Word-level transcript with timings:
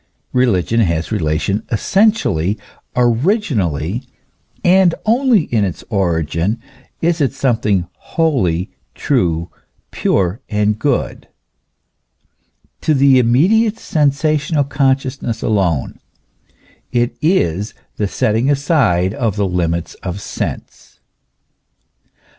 Religion 0.33 0.79
has 0.79 1.11
relation 1.11 1.61
essentially, 1.71 2.57
originally 2.95 4.01
and 4.63 4.95
only 5.05 5.41
in 5.53 5.63
its 5.63 5.83
origin 5.91 6.59
is 7.03 7.21
it 7.21 7.33
something 7.33 7.87
holy, 7.97 8.71
true, 8.95 9.51
pure, 9.91 10.41
and 10.49 10.79
good 10.79 11.27
to 12.81 12.95
the 12.95 13.19
immediate 13.19 13.77
sensational 13.77 14.63
con 14.63 14.95
sciousness 14.95 15.43
alone; 15.43 15.99
it 16.91 17.15
is 17.21 17.75
the 17.97 18.07
setting 18.07 18.49
aside 18.49 19.13
of 19.13 19.35
the 19.35 19.45
limits 19.45 19.93
of 20.01 20.19
sense. 20.19 20.99